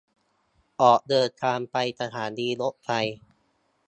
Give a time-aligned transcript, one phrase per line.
[0.81, 2.89] ออกเดินทางไปสถานีรถไฟ